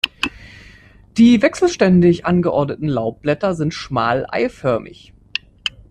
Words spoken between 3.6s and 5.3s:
schmal eiförmig.